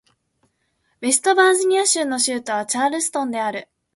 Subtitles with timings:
[1.01, 3.69] ウェストバージニア州の州都はチャールストンである